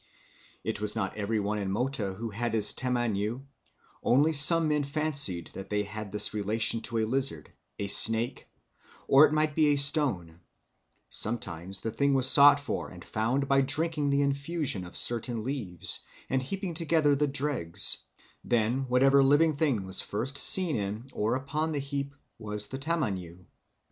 [0.63, 3.45] It was not every one in Mota who had his tamaniu;
[4.01, 8.47] only some men fancied that they had this relation to a lizard, a snake,
[9.07, 10.39] or it might be a stone;
[11.07, 15.99] sometimes the thing was sought for and found by drinking the infusion of certain leaves
[16.31, 17.99] and heaping together the dregs;
[18.43, 23.45] then whatever living thing was first seen in or upon the heap was the _tamaniu.